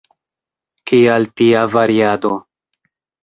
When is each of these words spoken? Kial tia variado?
Kial 0.91 1.27
tia 1.41 1.61
variado? 1.75 2.31